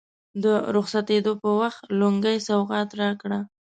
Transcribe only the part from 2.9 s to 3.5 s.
راکړه.